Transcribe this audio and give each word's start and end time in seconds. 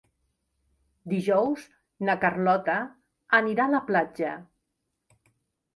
Dijous 1.11 1.67
na 2.09 2.15
Carlota 2.25 2.79
anirà 3.43 3.69
a 3.69 3.73
la 3.77 3.87
platja. 3.93 4.35